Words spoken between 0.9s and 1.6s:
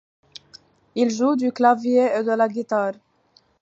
Il joue du